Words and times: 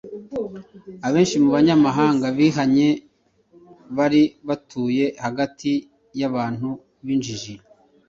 Abenshi 1.07 1.35
mu 1.43 1.49
banyamahanga 1.55 2.25
bihanye 2.37 2.89
bari 3.97 4.21
batuye 4.47 5.05
hagati 5.25 5.71
y’abantu 6.19 6.69
b’injiji 7.05 7.53